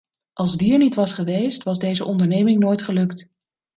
Als 0.33 0.57
die 0.57 0.71
er 0.73 0.77
niet 0.77 0.95
was 0.95 1.13
geweest, 1.13 1.63
was 1.63 1.79
deze 1.79 2.05
onderneming 2.05 2.59
nooit 2.59 2.81
gelukt. 2.81 3.29